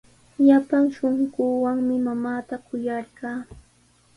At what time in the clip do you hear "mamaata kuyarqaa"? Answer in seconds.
2.07-3.39